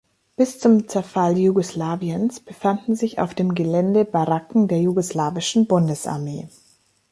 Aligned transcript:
Bis 0.35 0.57
zum 0.57 0.87
Zerfall 0.87 1.37
Jugoslawiens 1.37 2.39
befanden 2.39 2.95
sich 2.95 3.19
auf 3.19 3.35
dem 3.35 3.53
Gelände 3.53 4.03
Baracken 4.03 4.67
der 4.67 4.81
jugoslawischen 4.81 5.67
Bundesarmee. 5.67 6.49